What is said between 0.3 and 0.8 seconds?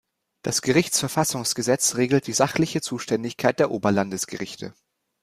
Das